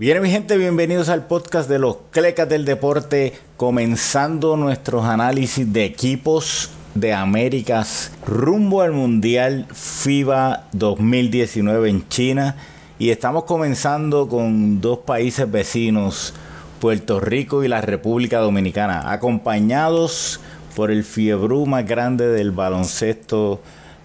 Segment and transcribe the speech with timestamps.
[0.00, 5.84] Bien, mi gente, bienvenidos al podcast de los Clecas del Deporte, comenzando nuestros análisis de
[5.84, 12.56] equipos de Américas rumbo al Mundial FIBA 2019 en China.
[12.98, 16.32] Y estamos comenzando con dos países vecinos,
[16.80, 20.40] Puerto Rico y la República Dominicana, acompañados
[20.76, 23.60] por el fiebrú más grande del baloncesto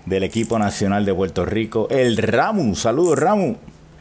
[0.05, 2.75] del equipo nacional de Puerto Rico, el Ramu.
[2.75, 3.55] Saludos, Ramu.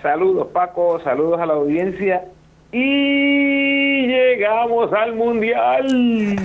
[0.05, 2.27] Saludos Paco, saludos a la audiencia
[2.73, 5.87] y llegamos al mundial.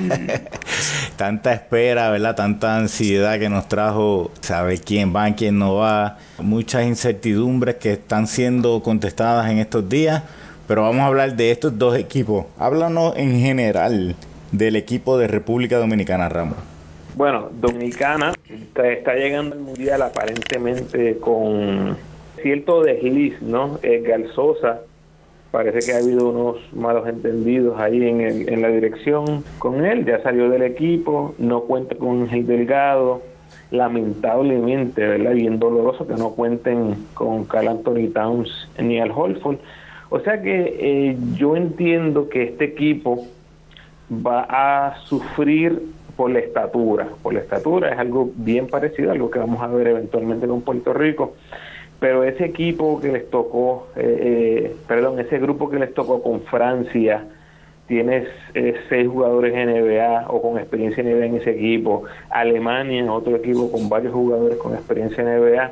[1.18, 2.38] Tanta espera, ¿verdad?
[2.38, 6.20] Tanta ansiedad que nos trajo saber quién va, quién no va.
[6.42, 10.24] Muchas incertidumbres que están siendo contestadas en estos días.
[10.66, 12.46] Pero vamos a hablar de estos dos equipos.
[12.58, 14.16] Háblanos en general
[14.54, 16.56] del equipo de República Dominicana, Ramos.
[17.14, 21.98] Bueno, Dominicana está llegando al mundial aparentemente con
[22.42, 23.80] cierto desliz, ¿no?
[23.82, 24.82] Edgar Sosa,
[25.52, 30.22] parece que ha habido unos malos entendidos ahí en, en la dirección con él, ya
[30.22, 33.22] salió del equipo, no cuenta con el Delgado,
[33.72, 35.34] lamentablemente, ¿verdad?
[35.34, 39.58] Bien doloroso que no cuenten con Carl Anthony Towns ni al Holford.
[40.10, 43.28] O sea que eh, yo entiendo que este equipo
[44.12, 45.84] va a sufrir
[46.18, 47.08] por la estatura.
[47.22, 50.94] Por la estatura es algo bien parecido algo que vamos a ver eventualmente con Puerto
[50.94, 51.36] Rico
[52.00, 56.42] pero ese equipo que les tocó, eh, eh, perdón, ese grupo que les tocó con
[56.44, 57.26] Francia,
[57.88, 63.72] tienes eh, seis jugadores NBA o con experiencia NBA en ese equipo, Alemania, otro equipo
[63.72, 65.72] con varios jugadores con experiencia en NBA,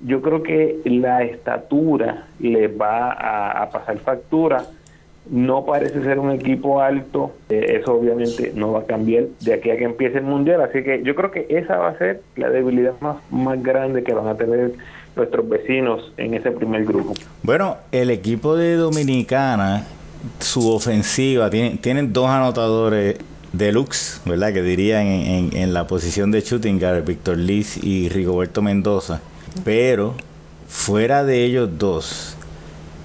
[0.00, 4.64] yo creo que la estatura les va a, pasar factura.
[5.30, 9.76] No parece ser un equipo alto, eso obviamente no va a cambiar de aquí a
[9.76, 12.94] que empiece el mundial, así que yo creo que esa va a ser la debilidad
[13.00, 14.74] más, más grande que van a tener
[15.16, 17.14] nuestros vecinos en ese primer grupo.
[17.42, 19.84] Bueno, el equipo de Dominicana,
[20.38, 23.16] su ofensiva, tiene, tienen dos anotadores
[23.52, 24.52] deluxe, ¿verdad?
[24.52, 29.20] Que dirían en, la posición de shooting guard, Víctor Liz y Rigoberto Mendoza.
[29.64, 30.14] Pero
[30.68, 32.36] fuera de ellos dos,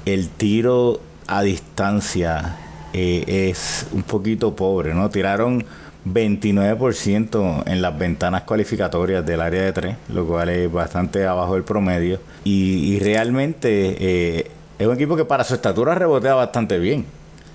[0.06, 2.58] el tiro a distancia
[2.94, 5.10] eh, es un poquito pobre, ¿no?
[5.10, 5.64] Tiraron
[6.06, 11.64] 29% en las ventanas cualificatorias del área de 3, lo cual es bastante abajo del
[11.64, 12.20] promedio.
[12.44, 14.48] Y, realmente eh,
[14.80, 17.06] es un equipo que para su estatura rebotea bastante bien,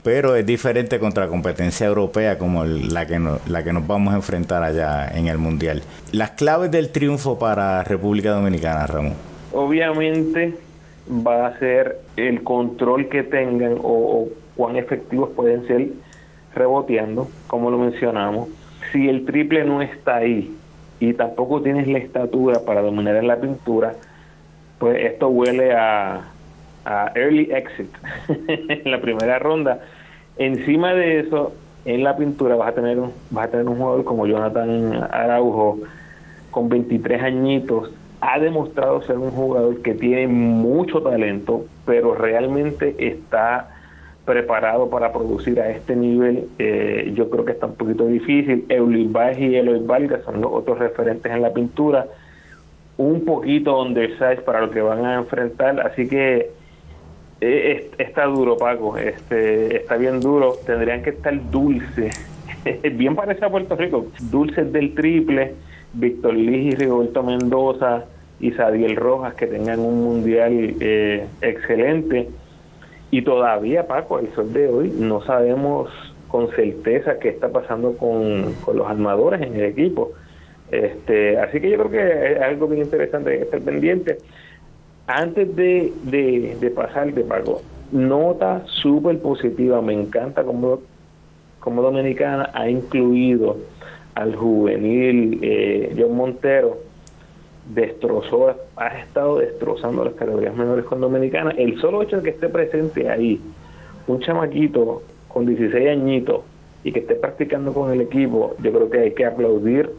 [0.02, 4.62] pero es diferente contra competencia europea como la, que la que nos vamos a enfrentar
[4.62, 5.82] allá en el Mundial.
[6.12, 9.14] Las claves del triunfo para República Dominicana, Ramón.
[9.52, 10.54] Obviamente
[11.08, 15.88] va a ser el control que tengan o cuán efectivos pueden ser
[16.56, 18.49] reboteando, como lo mencionamos.
[18.93, 20.56] Si el triple no está ahí
[20.99, 23.94] y tampoco tienes la estatura para dominar en la pintura,
[24.78, 26.33] pues esto huele a,
[27.15, 27.91] early exit
[28.49, 29.81] en la primera ronda.
[30.39, 31.53] Encima de eso,
[31.84, 35.78] en la pintura vas a tener un, vas a tener un jugador como Jonathan Araujo
[36.50, 37.91] con 23 añitos
[38.21, 43.75] ha demostrado ser un jugador que tiene mucho talento, pero realmente está
[44.26, 48.66] preparado para producir a este nivel, eh, yo creo que está un poquito difícil.
[48.69, 52.06] Eulis y Eloy Vargas son los otros referentes en la pintura,
[52.98, 56.50] un poquito undersized para lo que van a enfrentar, así que
[57.41, 62.14] eh, está duro, Paco, este, está bien duro, tendrían que estar dulces,
[62.94, 65.54] bien parece a Puerto Rico, dulces del triple,
[65.93, 68.06] Víctor Liz y Rigoberto Mendoza
[68.41, 72.28] y Sadiel Rojas que tengan un mundial eh, excelente
[73.11, 75.91] y todavía, Paco, el sol de hoy, no sabemos
[76.28, 80.12] con certeza qué está pasando con, los armadores en el equipo.
[80.71, 84.19] Este, así que yo creo que es algo bien interesante estar pendiente.
[85.06, 87.62] Antes de, de, de Paco,
[87.93, 90.81] nota súper positiva, me encanta como,
[91.61, 93.56] como Dominicana ha incluido
[94.17, 96.85] al juvenil eh, John Montero
[97.75, 101.50] destrozó, ha estado destrozando las categorías menores con Dominicana.
[101.56, 103.41] El solo hecho de que esté presente ahí,
[104.06, 106.43] un chamaquito con 16 añitos
[106.85, 109.90] y que esté practicando con el equipo, yo creo que hay que aplaudir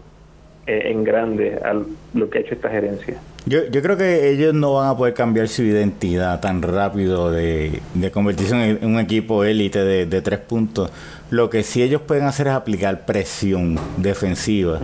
[0.66, 1.74] eh, en grande a
[2.14, 3.20] lo que ha hecho esta gerencia.
[3.46, 7.82] Yo, creo que ellos no van a poder cambiar su identidad tan rápido de,
[8.12, 10.92] convertirse en un equipo élite de, tres puntos.
[11.30, 14.80] Lo que sí ellos pueden hacer es aplicar presión defensiva.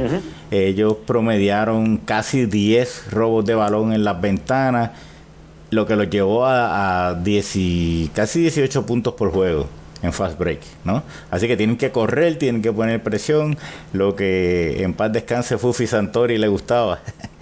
[0.51, 4.91] Ellos promediaron casi 10 robos de balón en las ventanas,
[5.69, 7.23] lo que los llevó a, a
[8.13, 9.67] casi 18 puntos por juego
[10.01, 11.01] en fast break, ¿no?
[11.31, 13.57] Así que tienen que correr, tienen que poner presión,
[13.93, 16.99] lo que en paz descanse Fufi Santori le gustaba.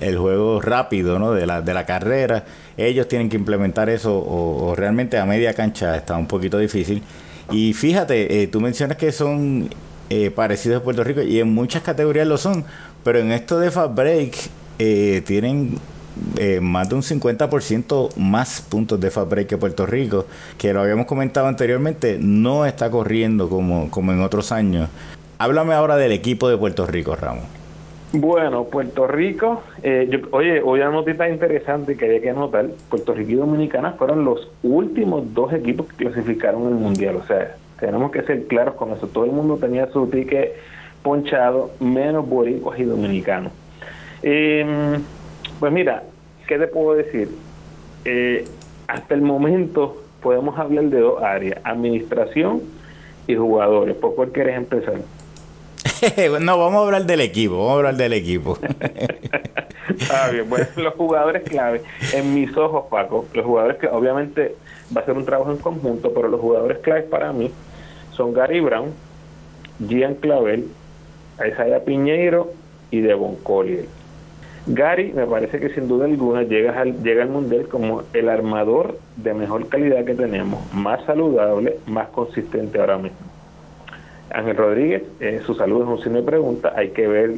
[0.00, 1.32] el, juego rápido ¿no?
[1.32, 2.44] de, la, de la carrera.
[2.76, 7.02] Ellos tienen que implementar eso o, realmente a media cancha está un poquito difícil.
[7.50, 9.70] Y fíjate, eh, tú mencionas que son
[10.10, 12.64] eh, parecidos a Puerto Rico y en muchas categorías lo son,
[13.04, 14.36] pero en esto de Fast Break
[14.78, 15.78] eh, tienen
[16.38, 20.26] eh, más de un 50% más puntos de fast break que Puerto Rico,
[20.58, 24.88] que lo habíamos comentado anteriormente, no está corriendo como, como en otros años.
[25.38, 27.44] Háblame ahora del equipo de Puerto Rico, Ramón.
[28.18, 33.32] Bueno, Puerto Rico, eh, oye, hoy una notita interesante que hay que anotar, Puerto Rico
[33.32, 38.22] y Dominicana fueron los últimos dos equipos que clasificaron el Mundial, o sea, tenemos que
[38.22, 40.54] ser claros con eso, todo el mundo tenía su ticket
[41.02, 43.52] ponchado, menos boricuas y dominicanos.
[44.22, 44.98] Eh,
[45.60, 46.02] pues mira,
[46.48, 47.28] ¿qué te puedo decir?
[48.06, 48.48] Eh,
[48.88, 52.62] hasta el momento podemos hablar de dos áreas, administración
[53.26, 53.94] y jugadores.
[53.96, 55.02] ¿Por cuál quieres empezar?
[56.40, 58.58] no, vamos a hablar del equipo, vamos a hablar del equipo.
[60.32, 61.82] bien, los jugadores clave,
[62.12, 64.54] en mis ojos, Paco, los jugadores que obviamente
[64.96, 67.50] va a ser un trabajo en conjunto, pero los jugadores claves para mí
[68.12, 68.92] son Gary Brown,
[69.86, 70.68] Gian Clavel,
[71.38, 72.52] Isaiah Piñeiro
[72.90, 73.86] y Devon Collier.
[74.68, 78.98] Gary me parece que sin duda alguna llega al, llega al Mundial como el armador
[79.16, 83.35] de mejor calidad que tenemos, más saludable, más consistente ahora mismo.
[84.30, 87.34] Ángel Rodríguez, eh, su salud es un signo de pregunta, hay que ver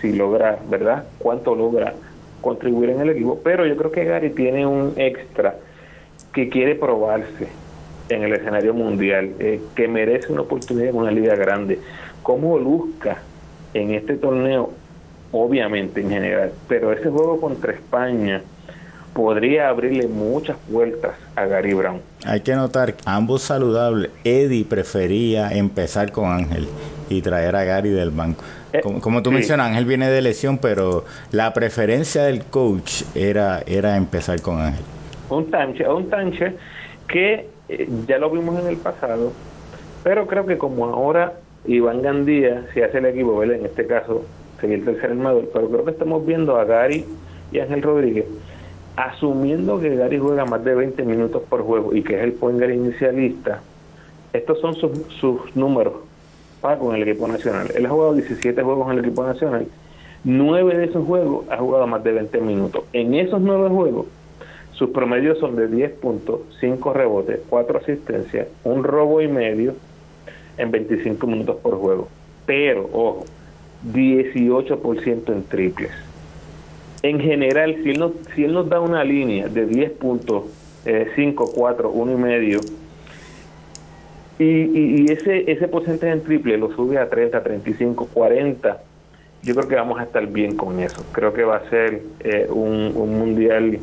[0.00, 1.04] si logra, ¿verdad?
[1.18, 1.94] Cuánto logra
[2.40, 5.56] contribuir en el equipo, pero yo creo que Gary tiene un extra
[6.32, 7.48] que quiere probarse
[8.08, 11.80] en el escenario mundial, eh, que merece una oportunidad en una liga grande.
[12.22, 13.22] Cómo luzca
[13.72, 14.70] en este torneo
[15.30, 18.42] obviamente en general, pero ese juego contra España
[19.16, 22.02] podría abrirle muchas vueltas a Gary Brown.
[22.26, 26.68] Hay que notar, ambos saludables, Eddie prefería empezar con Ángel
[27.08, 28.44] y traer a Gary del banco.
[28.74, 33.96] Eh, como, tú mencionas, Ángel viene de lesión, pero la preferencia del coach era, era
[33.96, 34.84] empezar con Ángel.
[35.30, 36.52] Un tanche, un tanche
[37.08, 39.32] que eh, ya lo vimos en el pasado,
[40.04, 41.32] pero creo que como ahora
[41.64, 44.26] Iván Gandía, si hace el equipo, en este caso
[44.60, 47.06] seguir el tercer armador, pero creo que estamos viendo a Gary
[47.50, 48.26] y Ángel Rodríguez
[48.96, 52.62] asumiendo que Gary juega más de 20 minutos por juego y que es el point
[52.62, 53.60] inicialista,
[54.32, 54.90] estos son sus,
[55.20, 55.94] sus números
[56.60, 57.68] para con el equipo nacional.
[57.74, 59.66] Él ha jugado 17 juegos en el equipo nacional,
[60.24, 62.84] 9 de esos juegos ha jugado más de 20 minutos.
[62.92, 64.06] En esos 9 juegos,
[64.72, 69.74] sus promedios son de 10 puntos, 5 rebotes, 4 asistencias, un robo y medio
[70.58, 72.08] en 25 minutos por juego.
[72.44, 73.24] Pero, ojo,
[73.92, 75.92] 18% en triples.
[77.02, 80.44] En general, si él, nos, si él nos da una línea de 10 puntos,
[81.14, 82.60] 5, 4, 1 y medio,
[84.38, 88.82] y, ese, ese porcentaje en triple lo sube a 30, 35, 40,
[89.42, 91.04] yo creo que vamos a estar bien con eso.
[91.12, 93.78] Creo que va a ser eh, un, un mundial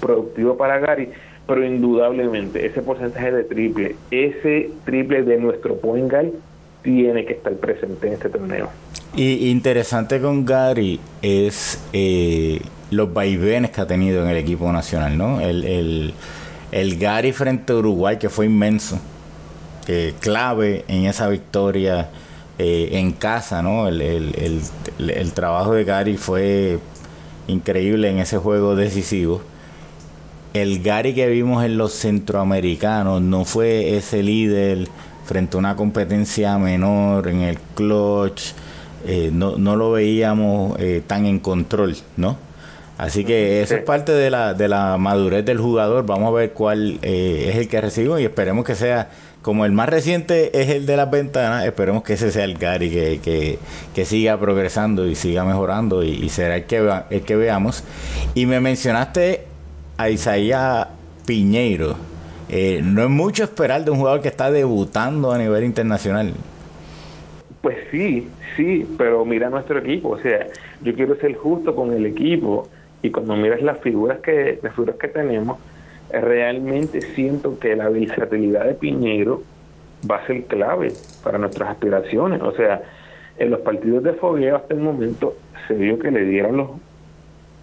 [0.00, 1.08] productivo para Gary,
[1.46, 6.32] pero indudablemente ese porcentaje de triple, ese triple de nuestro point guard,
[6.82, 8.68] tiene que estar presente en este torneo.
[9.14, 15.18] Y interesante con Gary es eh, los vaivenes que ha tenido en el equipo nacional,
[15.18, 15.40] ¿no?
[15.40, 16.14] El,
[16.72, 18.98] el, Gary frente a Uruguay que fue inmenso,
[20.20, 22.08] clave en esa victoria
[22.58, 23.88] eh, en casa, ¿no?
[23.88, 26.78] El, el, trabajo de Gary fue
[27.48, 29.42] increíble en ese juego decisivo.
[30.54, 34.88] El Gary que vimos en los centroamericanos no fue ese líder
[35.24, 38.52] frente a una competencia menor en el clutch,
[39.04, 42.36] eh, no, no, lo veíamos eh, tan en control, ¿no?
[42.98, 46.06] Así que eso es parte de la, de la madurez del jugador.
[46.06, 49.72] Vamos a ver cuál eh, es el que recibimos y esperemos que sea, como el
[49.72, 53.58] más reciente es el de las ventanas, esperemos que ese sea el Gary que,
[53.92, 57.82] que, siga progresando y siga mejorando y, será el que, el que veamos.
[58.34, 59.46] Y me mencionaste
[59.96, 60.86] a Isaías
[61.26, 61.96] Piñeiro.
[62.82, 66.34] no es mucho esperar de un jugador que está debutando a nivel internacional.
[67.62, 70.50] Pues sí, sí, pero mira nuestro equipo, o sea,
[70.80, 72.70] yo quiero ser justo con el equipo
[73.02, 75.60] y cuando miras las figuras que las figuras que tenemos,
[76.10, 79.44] realmente siento que la versatilidad de Piñero
[80.08, 82.82] va a ser clave para nuestras aspiraciones, o sea,
[83.36, 85.34] en los partidos de fogueo hasta el momento
[85.68, 86.70] se vio que le dieron los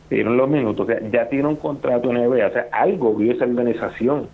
[0.09, 3.33] dieron los minutos, o sea, ya tiene un contrato en NBA, o sea, algo vio
[3.33, 4.29] esa organización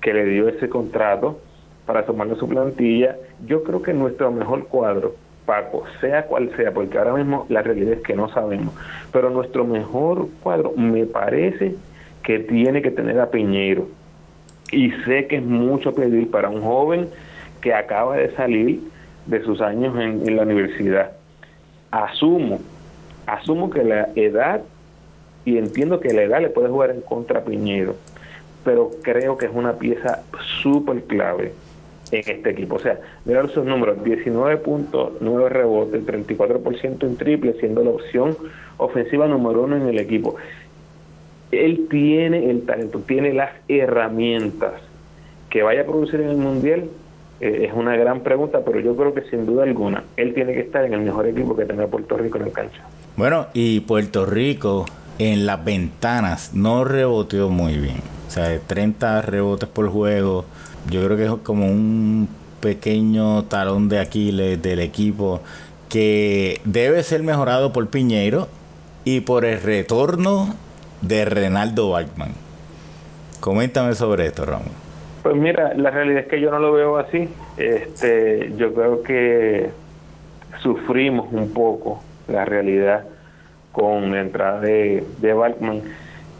[0.00, 1.49] que le dio ese contrato
[1.90, 3.16] para tomarle su plantilla.
[3.48, 7.94] Yo creo que nuestro mejor cuadro Paco, sea cual sea, porque ahora mismo la realidad
[7.94, 8.72] es que no sabemos,
[9.10, 11.74] pero nuestro mejor cuadro me parece
[12.22, 13.88] que tiene que tener a Piñero.
[14.70, 17.08] Y sé que es mucho pedir para un joven
[17.60, 18.82] que acaba de salir
[19.26, 21.10] de sus años en, la universidad.
[21.90, 22.60] Asumo
[23.26, 24.60] asumo que la edad,
[25.44, 27.96] y entiendo que la edad le puede jugar en contra a Piñero,
[28.64, 30.22] pero creo que es una pieza
[30.62, 31.52] súper clave
[32.12, 32.76] en este equipo.
[32.76, 38.36] O sea, mira esos números, 19.9 rebotes, 34% en triple, siendo la opción
[38.76, 40.36] ofensiva número uno en el equipo.
[41.52, 44.74] Él tiene el talento, tiene las herramientas
[45.48, 46.84] que vaya a producir en el Mundial.
[47.40, 50.60] Eh, es una gran pregunta, pero yo creo que sin duda alguna, él tiene que
[50.60, 52.82] estar en el mejor equipo que tenga Puerto Rico en el cancha.
[53.16, 54.86] Bueno, y Puerto Rico
[55.18, 58.19] en las ventanas no reboteó muy bien.
[58.30, 60.44] O sea, 30 rebotes por juego,
[60.88, 62.28] yo creo que es como un
[62.60, 65.40] pequeño talón de Aquiles del equipo
[65.88, 68.46] que debe ser mejorado por Piñeiro
[69.04, 70.54] y por el retorno
[71.02, 72.34] de Renaldo Bachman.
[73.40, 74.68] Coméntame sobre esto, Ramón.
[75.24, 77.28] Pues mira, la realidad es que yo no lo veo así.
[77.56, 79.70] Este, yo creo que
[80.62, 83.06] sufrimos un poco la realidad
[83.72, 85.34] con la entrada de, de.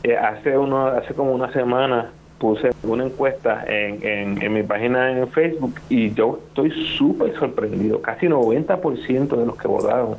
[0.02, 5.28] Eh, hace uno, hace como una semana puse una encuesta en, en, mi página en
[5.28, 8.00] Facebook y yo estoy súper sorprendido.
[8.00, 10.16] Casi 90% de los que votaron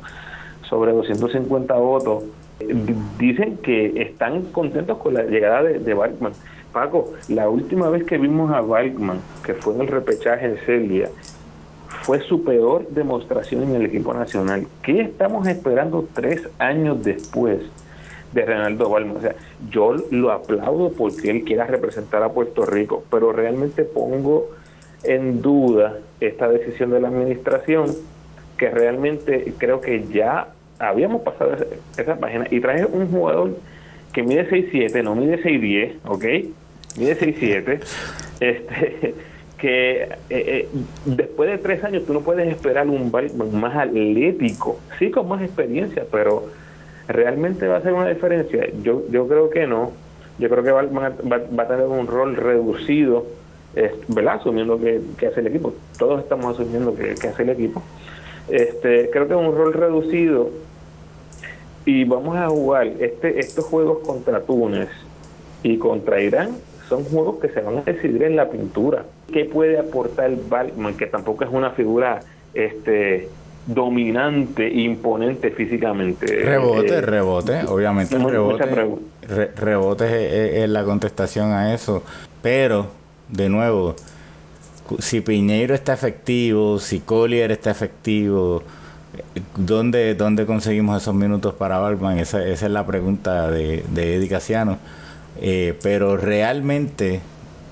[0.68, 2.24] sobre 250 votos
[2.60, 2.76] eh,
[3.18, 6.32] dicen que están contentos con la llegada de, de Balkman.
[6.72, 11.10] Paco, la última vez que vimos a Balkman, que fue en el repechaje en Celia,
[12.02, 14.66] fue su peor demostración en el equipo nacional.
[14.82, 17.60] ¿Qué estamos esperando tres años después?
[18.32, 19.14] De Renaldo Balma.
[19.14, 19.34] O sea,
[19.70, 24.50] yo lo aplaudo porque él quiera representar a Puerto Rico, pero realmente pongo
[25.04, 27.94] en duda esta decisión de la administración,
[28.56, 30.48] que realmente creo que ya
[30.78, 31.56] habíamos pasado
[31.96, 33.56] esa, página y traje un jugador
[34.12, 36.24] que mide 6'7, no mide 6'10, ¿ok?
[36.98, 37.80] Mide 6'7,
[38.40, 39.14] este,
[39.58, 40.68] que eh, eh,
[41.04, 43.10] después de tres años tú no puedes esperar un
[43.52, 46.48] más atlético, sí con más experiencia, pero
[47.08, 48.68] ¿realmente va a ser una diferencia?
[48.82, 49.92] Yo, yo creo que no.
[50.38, 53.26] Yo creo que va, va, a tener un rol reducido,
[54.08, 54.36] ¿verdad?
[54.36, 55.74] Asumiendo que, hace el equipo.
[55.98, 57.82] Todos estamos asumiendo que, hace el equipo.
[58.48, 60.50] Este, creo que es un rol reducido
[61.84, 64.88] y vamos a jugar este, estos juegos contra Túnez
[65.62, 66.56] y contra Irán
[66.88, 69.04] son juegos que se van a decidir en la pintura.
[69.32, 72.20] ¿Qué puede aportar Balkman, que tampoco es una figura
[72.52, 73.28] este
[73.66, 76.26] dominante, imponente físicamente.
[76.26, 79.46] Rebote, eh, rebote, obviamente rebote.
[79.56, 82.02] rebote es, la contestación a eso,
[82.42, 82.88] pero
[83.28, 83.94] de nuevo,
[84.98, 88.62] si Piñeiro está efectivo, si Collier está efectivo,
[89.56, 92.18] ¿dónde, dónde conseguimos esos minutos para Balman?
[92.18, 94.78] Esa, esa es la pregunta de, de Eddie Casiano.
[95.40, 97.20] Eh, pero realmente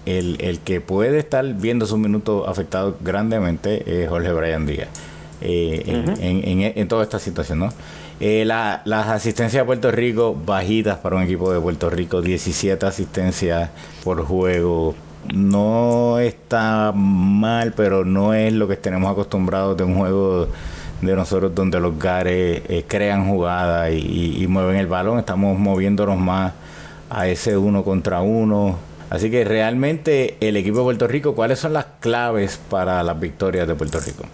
[0.06, 4.88] el, el que puede estar viendo sus minutos afectados grandemente es Jorge Brian Díaz.
[5.42, 7.70] Eh, en, toda esta situación, ¿no?
[8.20, 13.70] Eh, las asistencias de Puerto Rico bajitas para un equipo de Puerto Rico, 17 asistencias
[14.04, 14.94] por juego.
[15.34, 20.48] No está mal, pero no es lo que tenemos acostumbrados de un juego
[21.00, 25.18] de nosotros donde los gares eh, crean jugadas y, mueven el balón.
[25.18, 26.52] Estamos moviéndonos más
[27.08, 28.78] a ese uno contra uno.
[29.08, 33.66] Así que realmente el equipo de Puerto Rico, ¿cuáles son las claves para las victorias
[33.66, 34.24] de Puerto Rico?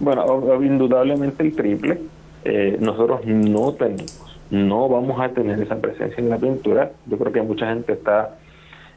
[0.00, 1.98] Bueno, indudablemente el triple.
[2.44, 6.92] Eh, nosotros no tenemos, no vamos a tener esa presencia en la pintura.
[7.06, 8.36] Yo creo que mucha gente está,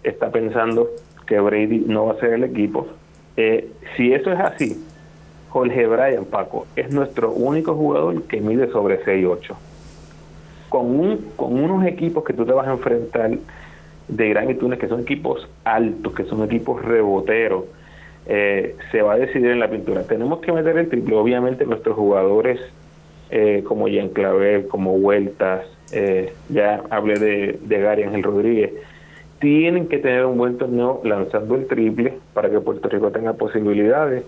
[0.04, 0.90] está pensando
[1.26, 2.88] que Brady no va a ser el equipo.
[3.38, 4.86] Eh, si eso es así,
[5.50, 9.56] Jorge Bryan, Paco, es nuestro único jugador que mide sobre 6'8".
[10.70, 13.32] Con, un, con unos equipos que tú te vas a enfrentar
[14.10, 17.64] de Gran y que son equipos altos, que son equipos reboteros,
[18.28, 20.04] eh, se va a decidir en la pintura.
[20.04, 21.16] Tenemos que meter el triple.
[21.16, 22.60] Obviamente nuestros jugadores
[23.30, 28.74] eh, como Jean Clavel, como Vueltas, eh, ya hablé de, de Gary Ángel Rodríguez,
[29.40, 34.24] tienen que tener un buen torneo lanzando el triple para que Puerto Rico tenga posibilidades.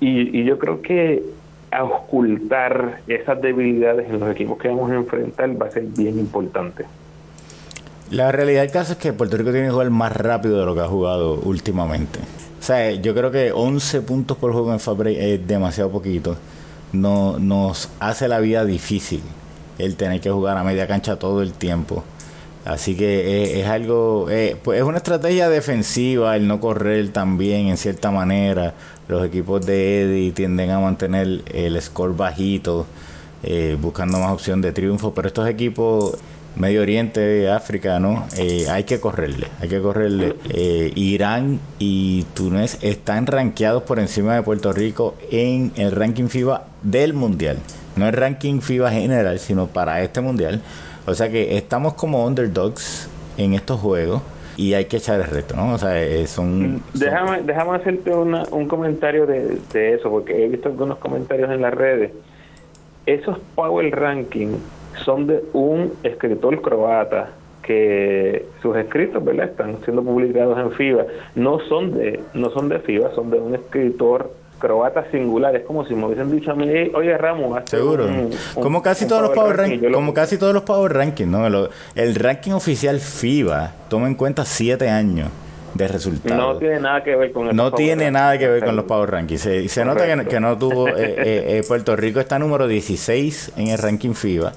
[0.00, 1.22] Y, y yo creo que
[1.80, 6.84] ocultar esas debilidades en los equipos que vamos a enfrentar va a ser bien importante.
[8.10, 10.74] La realidad del caso es que Puerto Rico tiene que jugar más rápido de lo
[10.74, 12.18] que ha jugado últimamente.
[12.62, 16.36] O sea, yo creo que 11 puntos por juego en Fabre es demasiado poquito.
[16.92, 19.20] No, nos hace la vida difícil
[19.78, 22.04] el tener que jugar a media cancha todo el tiempo.
[22.64, 27.76] Así que es, algo, eh, pues es una estrategia defensiva el no correr también en
[27.76, 28.74] cierta manera.
[29.08, 32.86] Los equipos de Eddie tienden a mantener el score bajito,
[33.42, 36.16] eh, buscando más opción de triunfo, pero estos equipos
[36.56, 38.26] Medio Oriente, África, ¿no?
[38.36, 40.34] Eh, hay que correrle, hay que correrle.
[40.50, 46.64] Eh, Irán y Túnez están rankeados por encima de Puerto Rico en el ranking FIBA
[46.82, 47.58] del Mundial.
[47.96, 50.60] No es ranking FIBA general, sino para este mundial.
[51.06, 54.22] O sea que estamos como underdogs en estos juegos
[54.56, 55.72] y hay que echar el reto, ¿no?
[55.74, 59.58] O sea, eh, son, Déjame, déjame hacerte un comentario de,
[59.94, 62.12] eso, porque he visto algunos comentarios en las redes.
[63.06, 64.58] Esos Power Ranking
[65.04, 67.30] son de un escritor croata
[67.62, 69.46] que sus escritos, ¿verdad?
[69.46, 71.04] Están siendo publicados en FIBA.
[71.36, 75.54] No son de no son de FIBA, son de un escritor croata singular.
[75.56, 78.06] Es como si me hubiesen dicho a mí, oye Ramos, seguro.
[78.54, 81.68] como casi todos los Power Rankings, como casi todos los Power Rankings, ¿no?
[81.94, 85.28] el ranking oficial FIBA toma en cuenta siete años
[85.74, 86.38] de resultados.
[86.38, 89.40] No tiene nada que ver con No tiene nada que ver con los Power Rankings.
[89.40, 90.88] Se, se nota que, no tuvo.
[90.88, 91.14] Eh, eh,
[91.58, 94.52] eh, Puerto Rico está número 16 en el ranking FIBA.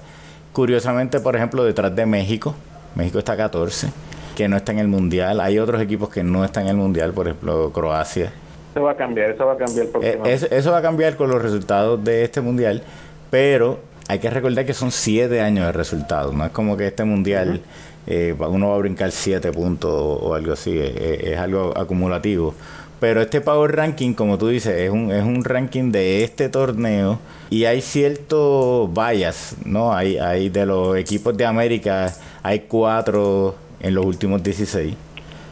[0.55, 2.55] Curiosamente, por ejemplo, detrás de México.
[2.95, 3.89] México está 14,
[4.37, 5.41] que no está en el Mundial.
[5.41, 8.31] Hay otros equipos que no están en el Mundial, por ejemplo, Croacia.
[8.71, 9.87] Eso va a cambiar, eso va a cambiar.
[10.01, 12.83] Eh, eso, va a cambiar con los resultados de este Mundial,
[13.29, 16.33] pero hay que recordar que son siete años de resultados.
[16.33, 17.59] No es como que este Mundial
[18.07, 22.55] eh, uno va a brincar siete puntos o, algo así, eh, es, algo acumulativo.
[22.99, 27.19] Pero este Power Ranking, como tú dices, es un, es un ranking de este torneo
[27.49, 29.93] y hay cierto bias, ¿no?
[29.93, 32.13] Hay, hay de los equipos de América
[32.45, 34.93] hay cuatro en los últimos 16.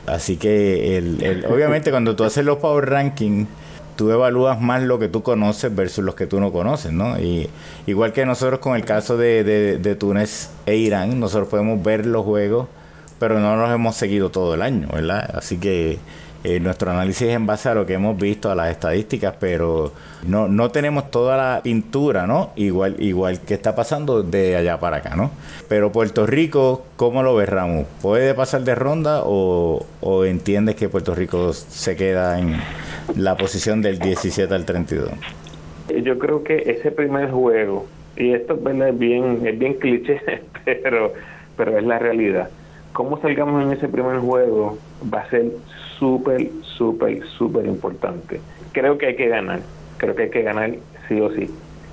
[0.05, 3.47] Así que el, obviamente cuando tú haces los Power Rankings,
[3.95, 7.19] tú evalúas más lo que tú conoces versus los que tú no conoces, ¿no?
[7.19, 7.49] Y
[7.87, 12.05] igual que nosotros con el caso de, de, de Túnez e Irán, nosotros podemos ver
[12.05, 12.67] los juegos,
[13.17, 15.31] pero no los hemos seguido todo el año, ¿verdad?
[15.35, 15.97] Así que
[16.43, 19.93] eh, nuestro análisis es en base a lo que hemos visto, a las estadísticas, pero
[20.27, 22.51] no, no tenemos toda la pintura, ¿no?
[22.55, 25.31] Igual, igual que está pasando de allá para acá, ¿no?
[25.69, 27.85] Pero Puerto Rico, ¿cómo lo ves, Ramu?
[28.01, 32.57] ¿Puede pasar de ronda o, o entiendes que Puerto Rico se queda en
[33.15, 35.11] la posición del 17 al 32?
[36.03, 37.85] Yo creo que ese primer juego,
[38.17, 40.21] y esto es bien, es bien cliché,
[40.65, 41.13] pero,
[41.55, 42.49] pero es la realidad.
[42.91, 44.77] Cómo salgamos en ese primer juego
[45.11, 45.45] va a ser
[45.99, 48.39] súper, súper, súper importante.
[48.71, 49.61] Creo que hay que ganar,
[49.97, 50.71] creo que hay que ganar
[51.07, 51.49] sí o sí.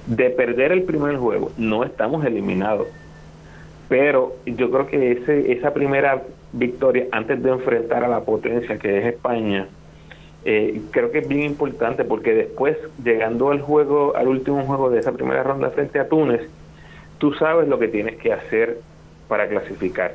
[0.06, 2.88] De perder el primer juego, no estamos eliminados.
[3.88, 6.22] Pero yo creo que ese, esa primera
[6.52, 9.66] victoria, antes de enfrentar a la potencia que es España,
[10.44, 15.00] eh, creo que es bien importante porque después, llegando al juego, al último juego de
[15.00, 16.42] esa primera ronda frente a Túnez,
[17.18, 18.78] tú sabes lo que tienes que hacer
[19.28, 20.14] para clasificar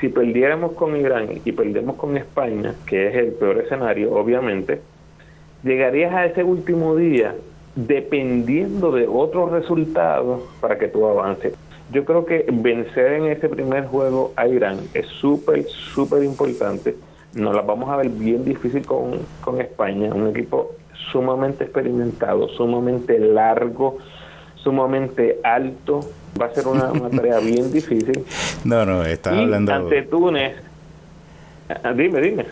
[0.00, 4.80] si perdiéramos con Irán y perdemos con España, que es el peor escenario, obviamente,
[5.62, 7.34] llegarías a ese último día
[7.74, 11.54] dependiendo de otros resultados para que tú avances.
[11.92, 16.96] Yo creo que vencer en ese primer juego a Irán es súper, súper importante.
[17.34, 20.72] Nos la vamos a ver bien difícil con, con España, un equipo
[21.12, 23.98] sumamente experimentado, sumamente largo,
[24.66, 26.00] sumamente alto,
[26.40, 28.24] va a ser una, tarea bien difícil.
[28.64, 29.72] No, no, estás hablando...
[29.72, 30.56] Ante Túnez,
[31.68, 32.46] ah, dime, dime.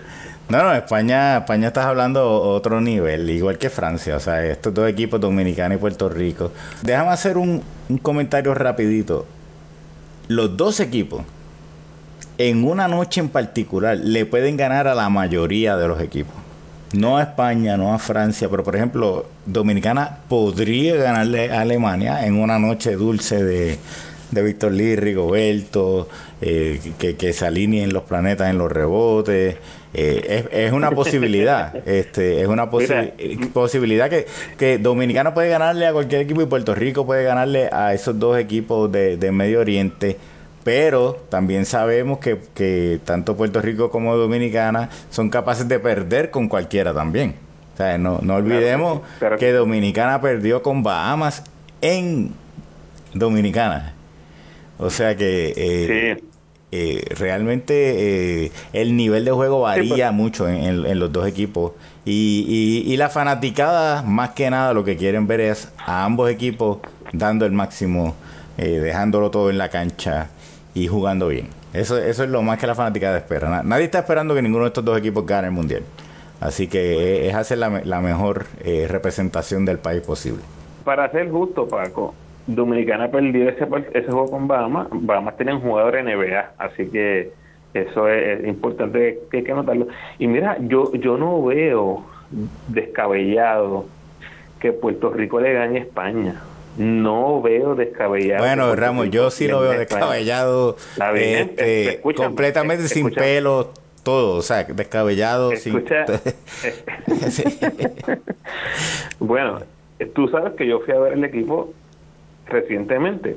[0.48, 4.88] No, no, España, España estás hablando otro nivel, igual que Francia, o sea, estos dos
[4.88, 6.52] equipos, Dominicana y Puerto Rico.
[6.82, 9.26] Déjame hacer un, un comentario rapidito.
[10.28, 11.22] Los dos equipos,
[12.38, 16.43] en una noche en particular, le pueden ganar a la mayoría de los equipos
[16.94, 22.38] no a España, no a Francia, pero por ejemplo, Dominicana podría ganarle a Alemania en
[22.38, 23.78] una noche dulce de,
[24.30, 26.08] de Víctor Lee, Rigoberto,
[26.40, 29.56] eh, que, que, se alineen los planetas en los rebotes.
[29.96, 34.26] Eh, es, una posibilidad, este, es una posibilidad que,
[34.58, 38.38] que Dominicana puede ganarle a cualquier equipo y Puerto Rico puede ganarle a esos dos
[38.38, 40.16] equipos de, de Medio Oriente
[40.64, 46.48] pero también sabemos que, que, tanto Puerto Rico como Dominicana son capaces de perder con
[46.48, 47.34] cualquiera también.
[47.74, 49.02] O sea, no, no olvidemos
[49.38, 51.44] que Dominicana perdió con Bahamas
[51.82, 52.32] en
[53.12, 53.94] Dominicana.
[54.78, 56.22] O sea que eh,
[56.72, 60.12] eh, realmente eh, el nivel de juego varía pues.
[60.12, 61.72] mucho en, en, los dos equipos.
[62.06, 66.30] Y, y, y la fanaticada, más que nada, lo que quieren ver es a ambos
[66.30, 66.78] equipos
[67.12, 68.14] dando el máximo,
[68.56, 70.28] dejándolo todo en la cancha
[70.74, 71.48] y jugando bien.
[71.72, 73.62] Eso, eso es lo más que la fanática espera.
[73.62, 75.82] Nadie está esperando que ninguno de estos dos equipos gane el mundial.
[76.40, 80.42] Así que es hacer la, mejor eh, representación del país posible.
[80.84, 82.14] Para ser justo, Paco,
[82.46, 84.88] Dominicana perdió ese, ese juego con Bahamas.
[84.90, 87.32] Bahamas tienen jugadores NBA, así que
[87.72, 89.88] eso es, importante que hay que notarlo.
[90.18, 92.04] Y mira, yo, yo no veo
[92.68, 93.86] descabellado
[94.60, 96.42] que Puerto Rico le gane a España
[96.76, 98.42] no veo descabellado.
[98.42, 100.76] Bueno, Ramos, yo sí lo veo descabellado.
[101.14, 105.54] Este, completamente sin pelo, todo, o sea, descabellado.
[105.56, 105.74] Sin...
[109.18, 109.60] bueno,
[110.14, 111.72] tú sabes que yo fui a ver el equipo
[112.46, 113.36] recientemente.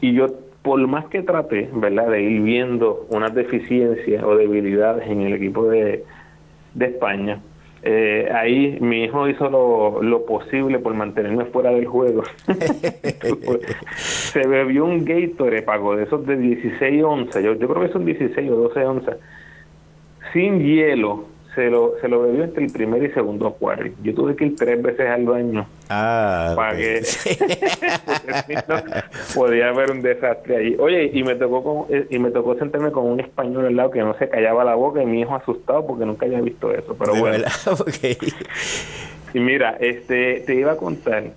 [0.00, 0.28] Y yo,
[0.62, 5.68] por más que traté, ¿verdad?, de ir viendo unas deficiencias o debilidades en el equipo
[5.68, 6.04] de,
[6.74, 7.40] de España,
[7.82, 12.22] eh, ahí mi hijo hizo lo, posible por mantenerme fuera del juego.
[13.96, 18.04] se bebió un Gatorade, pago, de esos de 16 onzas, yo, yo creo que son
[18.04, 19.16] 16 o 12 onzas,
[20.32, 23.84] sin hielo, se lo, se lo bebió entre el primer y segundo cuarto.
[24.02, 25.66] Yo tuve que ir tres veces al baño.
[25.88, 27.02] Ah, para que
[29.34, 30.76] podía haber un desastre allí.
[30.78, 34.00] Oye, y me tocó con, y me tocó sentarme con un español al lado que
[34.00, 36.96] no se callaba la boca y mi hijo asustado porque nunca había visto eso.
[36.98, 37.44] Pero bueno.
[39.34, 41.30] Y mira, este te iba a contar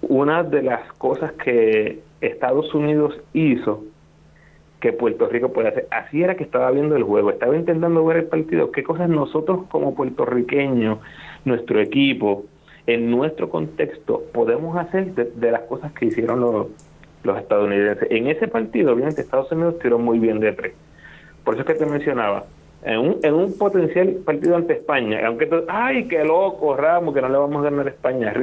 [0.00, 3.84] una de las cosas que Estados Unidos hizo
[4.84, 5.88] que Puerto Rico puede hacer.
[5.90, 9.60] Así era que estaba viendo el juego, estaba intentando ver el partido, qué cosas nosotros
[9.70, 10.98] como puertorriqueños,
[11.46, 12.44] nuestro equipo,
[12.86, 16.66] en nuestro contexto, podemos hacer de, las cosas que hicieron los,
[17.22, 18.08] los estadounidenses.
[18.10, 20.74] En ese partido, obviamente, Estados Unidos tiró muy bien de tres.
[21.44, 22.44] Por eso es que te mencionaba,
[22.82, 27.22] en un, en un potencial partido ante España, aunque tú, ay, qué loco, Ramos, que
[27.22, 28.34] no le vamos a ganar a España,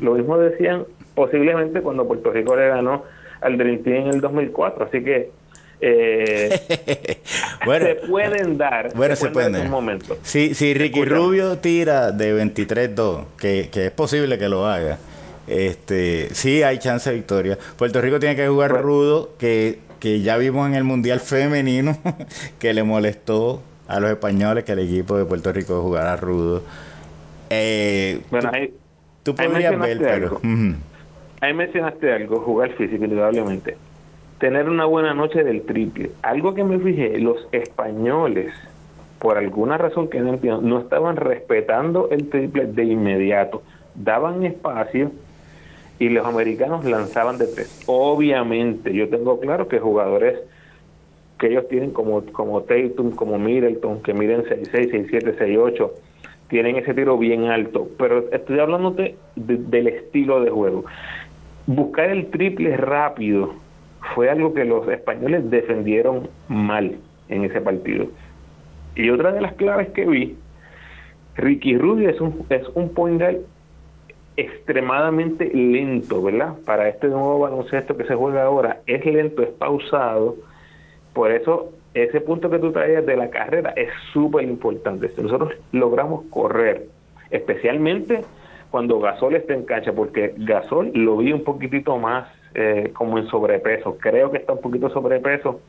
[0.00, 0.84] Lo mismo decían
[1.16, 3.02] posiblemente cuando Puerto Rico le ganó
[3.40, 5.39] al Dream en el 2004, así que
[5.80, 7.18] eh,
[7.64, 8.94] bueno, se pueden dar.
[8.94, 9.68] Bueno, se, pueden, dar.
[9.68, 10.18] momento.
[10.22, 14.98] Si, si Ricky Rubio tira de 23-2, que, que es posible que lo haga,
[15.46, 17.58] este sí hay chance de victoria.
[17.76, 21.96] Puerto Rico tiene que jugar rudo, que, que ya vimos en el Mundial Femenino,
[22.58, 26.62] que le molestó a los españoles que el equipo de Puerto Rico jugara rudo.
[27.48, 28.72] Eh, bueno, ahí,
[29.22, 30.40] tú podrías ver, pero...
[31.42, 33.74] Ahí mencionaste algo, jugar físico, indudablemente
[34.40, 36.10] tener una buena noche del triple.
[36.22, 38.52] Algo que me fijé, los españoles,
[39.18, 43.62] por alguna razón que no entiendo, no estaban respetando el triple de inmediato.
[43.94, 45.12] Daban espacio
[45.98, 47.82] y los americanos lanzaban de tres.
[47.86, 50.38] Obviamente, yo tengo claro que jugadores
[51.38, 55.90] que ellos tienen como, como Tatum, como Middleton, que miren 6'6, 6'7, 6'8,
[56.48, 57.88] tienen ese tiro bien alto.
[57.98, 60.86] Pero estoy hablando de, del estilo de juego.
[61.66, 63.52] Buscar el triple rápido
[64.14, 66.96] fue algo que los españoles defendieron mal
[67.28, 68.06] en ese partido.
[68.94, 70.36] Y otra de las claves que vi,
[71.36, 73.22] Ricky Rubio es un, es un point
[74.36, 76.54] extremadamente lento, ¿verdad?
[76.64, 80.36] Para este nuevo baloncesto que se juega ahora, es lento, es pausado.
[81.12, 85.10] Por eso, ese punto que tú traías de la carrera es súper importante.
[85.10, 86.86] Si nosotros logramos correr,
[87.30, 88.22] especialmente
[88.70, 93.28] cuando Gasol está en cancha, porque Gasol lo vi un poquitito más eh, como en
[93.28, 93.96] sobrepeso.
[93.98, 95.60] Creo que está un poquito sobrepeso.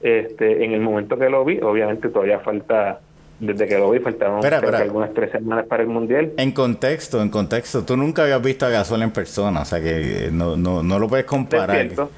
[0.00, 3.00] Este, en el momento que lo vi, obviamente todavía falta,
[3.40, 6.32] desde que lo vi, faltaron algunas tres semanas para el mundial.
[6.36, 10.28] En contexto, en contexto, tú nunca habías visto a Gasol en persona, o sea que
[10.30, 11.76] no, no, no lo puedes comparar.
[11.76, 12.10] Es cierto,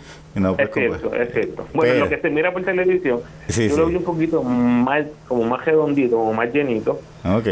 [0.58, 1.66] es, cierto es cierto.
[1.74, 5.64] Bueno, lo que se mira por televisión, yo lo vi un poquito más, como más
[5.64, 7.00] redondito, como más llenito.
[7.24, 7.48] Ok.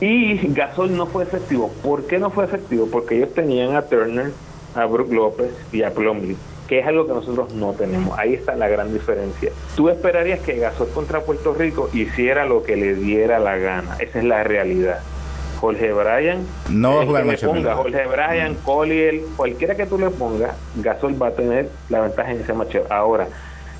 [0.00, 1.72] Y Gasol no fue efectivo.
[1.84, 2.88] ¿Por qué no fue efectivo?
[2.90, 4.32] Porque ellos tenían a Turner,
[4.74, 6.36] a Brook López y a Plumlee,
[6.68, 8.18] que es algo que nosotros no tenemos.
[8.18, 9.52] Ahí está la gran diferencia.
[9.76, 13.96] Tú esperarías que Gasol contra Puerto Rico hiciera lo que le diera la gana.
[13.98, 15.00] Esa es la realidad.
[15.60, 20.56] Jorge Bryan, no va a jugar ponga, Jorge Bryan, Collier, cualquiera que tú le pongas,
[20.74, 22.90] Gasol va a tener la ventaja en ese matchup.
[22.90, 23.28] Ahora,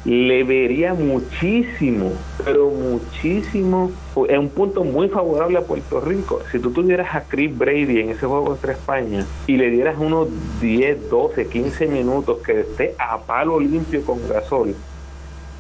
[0.05, 2.13] le vería muchísimo,
[2.45, 3.93] pero muchísimo,
[4.29, 6.41] es un punto muy favorable a Puerto Rico.
[6.51, 10.29] Si tú tuvieras a Chris Brady en ese juego contra España y le dieras unos
[10.61, 14.75] 10, 12, 15 minutos que esté a palo limpio con gasol,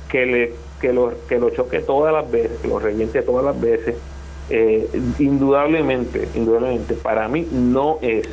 [0.09, 0.53] que le
[0.83, 3.95] que lo, que lo choque todas las veces, que lo reviente todas las veces,
[4.51, 8.29] eh, indudablemente, indudablemente, para mí no es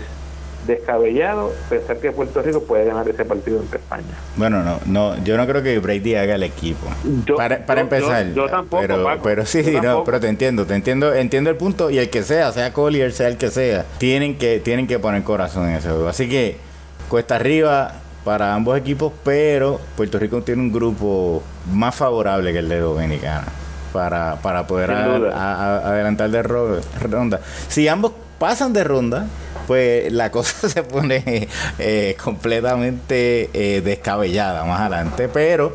[0.67, 4.03] descabellado pensar que Puerto Rico puede ganar ese partido entre España.
[4.35, 6.87] Bueno, no, no, yo no creo que Brady haga el equipo.
[7.35, 8.33] para, para empezar.
[8.33, 8.81] Yo, tampoco.
[8.81, 12.09] Pero, pero sí, sí, no, pero te entiendo, te entiendo, entiendo el punto y el
[12.09, 15.75] que sea, sea Collier, sea el que sea, tienen que, tienen que poner corazón en
[15.75, 16.07] ese juego.
[16.07, 16.57] Así que
[17.07, 17.93] cuesta arriba
[18.23, 21.41] para ambos equipos, pero Puerto Rico tiene un grupo
[21.71, 23.47] más favorable que el de Dominicana
[23.93, 27.39] para, para poder adelantar de ronda.
[27.67, 29.27] Si ambos pasan de ronda,
[29.69, 35.73] pues la cosa se pone eh, completamente eh, descabellada más adelante, pero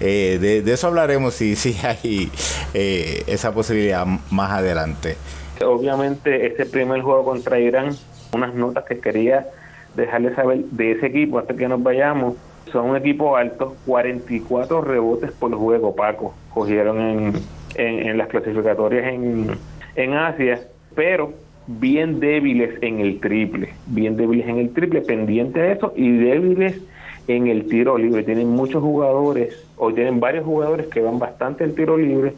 [0.00, 2.28] eh, de, eso hablaremos si, si hay
[2.74, 5.16] esa posibilidad más adelante.
[5.64, 7.90] Obviamente ese primer juego contra Irán,
[8.34, 9.46] unas notas que quería
[9.94, 12.34] dejarles saber de ese equipo hasta que nos vayamos,
[12.72, 17.32] son un equipo alto, 44 rebotes por juego, Paco, cogieron
[17.76, 24.70] en, las clasificatorias en Asia, pero bien débiles en el triple, bien débiles en el
[24.70, 26.80] triple, pendiente de eso y débiles
[27.28, 28.22] en el tiro libre.
[28.22, 32.34] Tienen muchos jugadores, o tienen varios jugadores que van bastante el tiro libre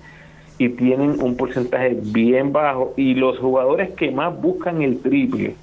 [0.58, 2.94] y tienen un porcentaje bien bajo.
[2.96, 5.54] Y los jugadores que más buscan el triple,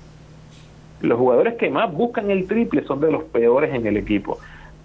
[1.02, 4.40] los jugadores que más buscan el triple son de los peores en el equipo.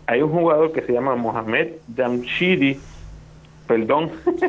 [0.06, 2.78] Hay un jugador que se llama Mohamed Jamshidi,
[3.70, 4.10] perdón,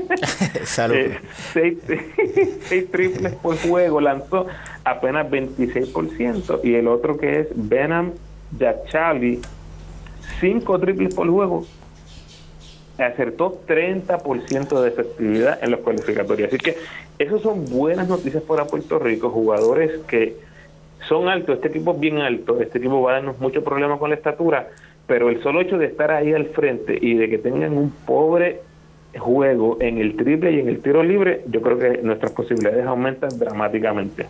[0.93, 1.19] eh,
[1.53, 1.77] seis,
[2.91, 4.47] triples por juego, lanzó
[4.83, 8.13] apenas 26%, y el otro que es Benham
[8.57, 9.39] Jachali,
[10.39, 11.67] cinco triples por juego,
[12.97, 16.47] acertó 30% de efectividad en los cualificatorios.
[16.47, 16.77] Así que
[17.19, 20.35] esas son buenas noticias para Puerto Rico, jugadores que
[21.07, 24.09] son altos, este equipo es bien alto, este equipo va a darnos muchos problemas con
[24.09, 24.69] la estatura,
[25.05, 28.70] pero el solo hecho de estar ahí al frente y de que tengan un pobre
[29.19, 33.37] juego en el triple y en el tiro libre, yo creo que nuestras posibilidades aumentan
[33.37, 34.25] dramáticamente.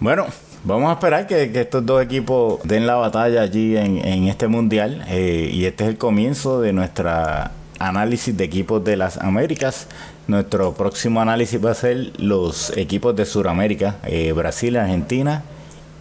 [0.00, 0.26] Bueno,
[0.64, 5.50] vamos a esperar que, estos dos equipos den la batalla allí en, este mundial eh,
[5.52, 9.88] y este es el comienzo de nuestra análisis de equipos de las Américas.
[10.26, 15.42] Nuestro próximo análisis va a ser los equipos de Sudamérica, eh, Brasil, Argentina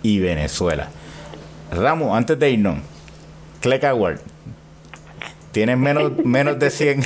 [0.02, 0.88] y Venezuela.
[1.72, 2.78] Ramos, antes de irnos,
[3.62, 4.20] Cleck Award,
[5.54, 7.00] Tienes menos, menos de 100.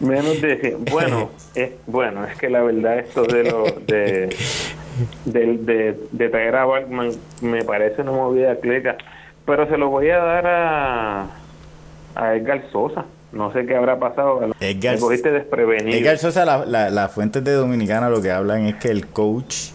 [0.00, 0.84] menos de 100.
[0.86, 4.34] Bueno, es, bueno, es que la verdad esto de lo de,
[5.26, 7.10] de, de, traer a Batman
[7.42, 8.96] me parece una movida cleca.
[9.44, 11.26] Pero se lo voy a dar a,
[12.14, 13.04] a Edgar Sosa.
[13.32, 14.40] No sé qué habrá pasado.
[14.60, 15.96] Edgar, me cogiste desprevenido.
[15.96, 19.70] Edgar Sosa, la, la, las fuentes de Dominicana lo que hablan es que el coach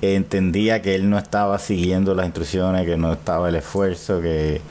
[0.00, 4.62] entendía que él no estaba siguiendo las instrucciones, que no estaba el esfuerzo, que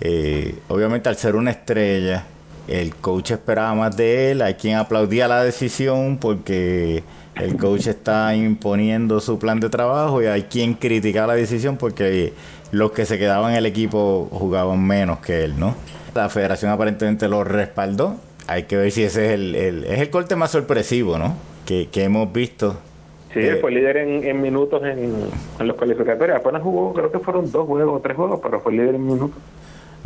[0.00, 2.24] eh, obviamente al ser una estrella,
[2.68, 7.04] el coach esperaba más de él, hay quien aplaudía la decisión porque
[7.36, 12.32] el coach está imponiendo su plan de trabajo y hay quien criticaba la decisión porque
[12.72, 15.74] los que se quedaban en el equipo jugaban menos que él, ¿no?
[16.14, 18.16] La federación aparentemente lo respaldó.
[18.46, 19.54] Hay que ver si ese es el,
[19.84, 21.36] es el corte más sorpresivo, ¿no?
[21.66, 22.78] Que, hemos visto.
[23.34, 25.12] Sí, fue líder en, minutos en,
[25.58, 26.38] en, los cualificatorios.
[26.38, 29.36] Apenas jugó, creo que fueron dos juegos o tres juegos, pero fue líder en minutos.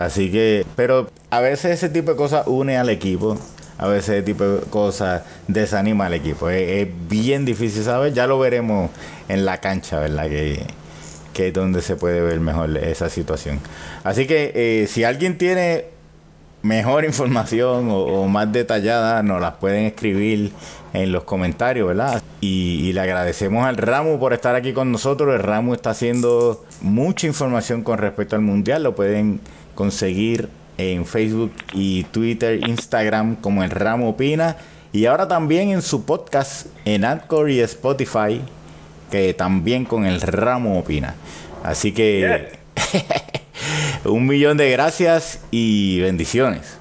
[0.00, 3.36] Así que, pero a veces ese tipo de cosas une al equipo,
[3.76, 6.48] a veces ese tipo de cosas desanima al equipo.
[6.48, 8.90] Es, bien difícil saber, ya lo veremos
[9.28, 10.26] en la cancha, ¿verdad?
[10.28, 10.66] Que,
[11.34, 13.60] es donde se puede ver mejor esa situación.
[14.02, 15.84] Así que eh, si alguien tiene
[16.62, 20.52] mejor información o, más detallada, nos las pueden escribir
[20.94, 22.22] en los comentarios, ¿verdad?
[22.40, 25.34] Y, y, le agradecemos al Ramo por estar aquí con nosotros.
[25.34, 28.82] El Ramo está haciendo mucha información con respecto al Mundial.
[28.82, 29.40] Lo pueden
[29.74, 34.56] conseguir en Facebook y Twitter, Instagram como el Ramo Opina
[34.92, 38.40] y ahora también en su podcast en Anchor y Spotify
[39.10, 41.14] que también con el Ramo Opina.
[41.62, 42.58] Así que
[44.04, 46.79] un millón de gracias y bendiciones.